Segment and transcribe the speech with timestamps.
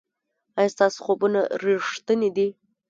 [0.57, 2.47] ایا ستاسو خوبونه ریښتیني دي؟